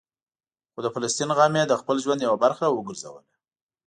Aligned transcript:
خو 0.71 0.79
د 0.85 0.87
فلسطین 0.95 1.29
غم 1.37 1.53
یې 1.59 1.63
د 1.67 1.73
خپل 1.81 1.95
ژوند 2.03 2.19
یوه 2.27 2.37
برخه 2.43 2.65
وګرځوله. 2.69 3.21